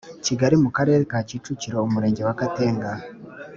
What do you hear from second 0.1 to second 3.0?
Kigali mu karere ka Kicukiro Umurenge wa Gatenga